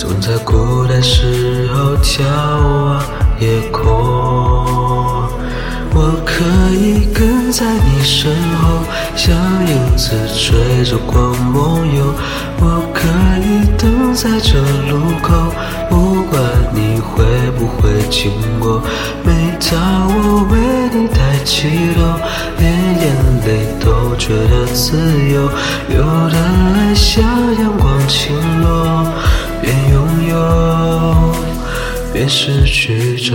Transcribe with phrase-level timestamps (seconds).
[0.00, 3.02] 总在孤单时候眺望
[3.38, 3.84] 夜空。
[5.92, 6.42] 我可
[6.74, 8.32] 以跟在你身
[8.62, 8.78] 后，
[9.14, 9.36] 像
[9.66, 12.14] 影子追着光梦游。
[12.62, 13.06] 我可
[13.44, 14.58] 以等在这
[14.88, 15.52] 路口，
[15.90, 16.40] 不管
[16.72, 17.22] 你会
[17.58, 18.80] 不会经过。
[19.22, 19.30] 每
[19.70, 20.56] 当我为
[20.98, 22.00] 你抬起头，
[22.58, 23.04] 连眼
[23.44, 24.96] 泪都觉得自
[25.28, 25.42] 由。
[25.94, 27.22] 有的爱像
[27.60, 28.34] 阳光倾
[32.32, 33.34] 失去着。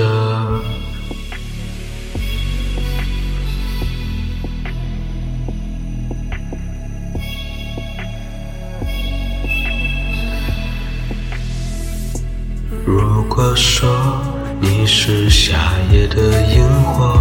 [12.86, 14.22] 如果说
[14.62, 17.20] 你是夏夜的萤火，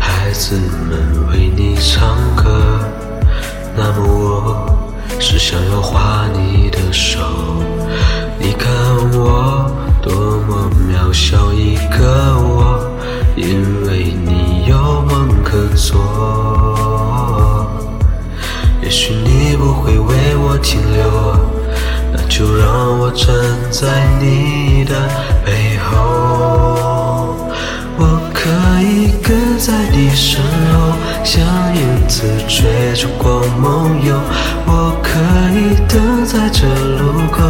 [0.00, 0.56] 孩子
[0.88, 2.80] 们为你唱歌，
[3.76, 7.20] 那么我是想要画你的手。
[13.36, 15.94] 因为你有梦可做。
[18.82, 21.04] 也许你不会为我停留。
[22.12, 23.26] 那就让我站
[23.70, 24.94] 在你的
[25.44, 27.36] 背后，
[27.98, 28.48] 我可
[28.80, 30.40] 以跟在你身
[30.72, 31.44] 后，像
[31.76, 34.18] 影子追着光梦游。
[34.66, 35.10] 我可
[35.52, 36.66] 以等在这
[36.96, 37.42] 路口，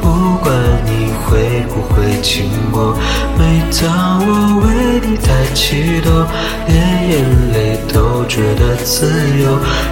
[0.00, 0.50] 不管
[0.84, 2.94] 你会不会经我。
[3.38, 3.42] 每
[3.80, 4.30] 当我
[4.62, 4.66] 为
[5.04, 6.06] 你抬起头，
[6.66, 6.76] 连
[7.10, 7.12] 眼
[7.52, 7.56] 泪
[7.92, 9.10] 都觉得自
[9.42, 9.44] 由。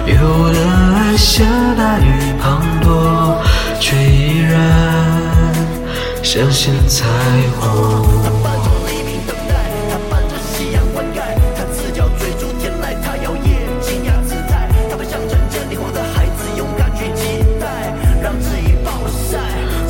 [0.07, 0.15] 有
[0.53, 0.57] 的
[0.95, 1.45] 爱像
[1.75, 2.07] 大雨
[2.41, 2.45] 滂
[2.81, 2.87] 沱。
[3.79, 4.53] 却依然
[6.23, 7.05] 相信彩
[7.61, 7.96] 虹。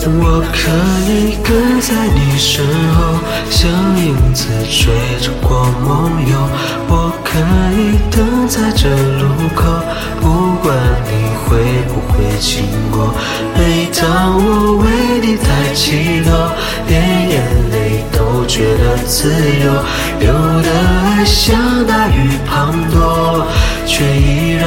[0.10, 0.58] 我可
[1.12, 3.20] 以跟在你身后，
[3.50, 4.88] 像影子追
[5.20, 6.34] 着光梦游。
[6.88, 7.38] 我可
[7.76, 9.68] 以等在这路口，
[10.22, 10.74] 不管
[11.12, 11.12] 你
[11.44, 11.60] 会
[11.90, 13.14] 不会经过。
[13.58, 14.86] 每当我为
[15.20, 16.32] 你抬起头，
[16.88, 19.66] 连眼泪都觉得自由。
[20.26, 20.32] 有
[20.64, 20.70] 的
[21.04, 23.44] 爱像大雨滂沱，
[23.86, 24.64] 却依然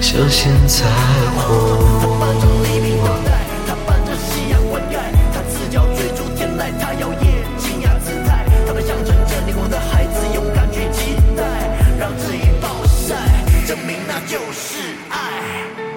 [0.00, 0.86] 相信彩
[1.36, 1.44] 虹。
[14.34, 14.80] 就是
[15.10, 15.93] 爱。